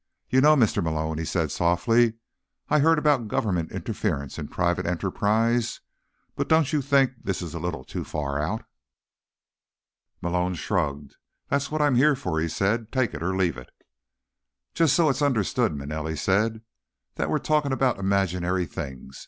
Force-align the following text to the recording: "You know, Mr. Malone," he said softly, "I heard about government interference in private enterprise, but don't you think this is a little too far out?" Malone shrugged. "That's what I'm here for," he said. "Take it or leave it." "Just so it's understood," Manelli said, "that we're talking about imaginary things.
"You 0.31 0.41
know, 0.41 0.55
Mr. 0.55 0.83
Malone," 0.83 1.19
he 1.19 1.25
said 1.25 1.51
softly, 1.51 2.15
"I 2.69 2.79
heard 2.79 2.97
about 2.97 3.27
government 3.27 3.71
interference 3.71 4.39
in 4.39 4.47
private 4.47 4.87
enterprise, 4.87 5.79
but 6.35 6.47
don't 6.47 6.73
you 6.73 6.81
think 6.81 7.11
this 7.23 7.39
is 7.43 7.53
a 7.53 7.59
little 7.59 7.83
too 7.83 8.03
far 8.03 8.41
out?" 8.41 8.65
Malone 10.19 10.55
shrugged. 10.55 11.17
"That's 11.49 11.69
what 11.69 11.83
I'm 11.83 11.93
here 11.97 12.15
for," 12.15 12.39
he 12.39 12.47
said. 12.47 12.91
"Take 12.91 13.13
it 13.13 13.21
or 13.21 13.37
leave 13.37 13.57
it." 13.57 13.69
"Just 14.73 14.95
so 14.95 15.07
it's 15.07 15.21
understood," 15.21 15.73
Manelli 15.75 16.15
said, 16.17 16.63
"that 17.13 17.29
we're 17.29 17.37
talking 17.37 17.71
about 17.71 17.99
imaginary 17.99 18.65
things. 18.65 19.19